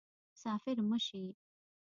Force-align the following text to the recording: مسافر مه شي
مسافر 0.33 0.77
مه 0.89 0.97
شي 1.05 1.23